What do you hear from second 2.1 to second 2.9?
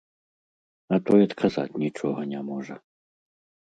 не можа.